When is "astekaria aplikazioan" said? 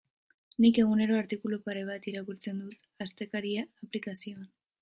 3.07-4.53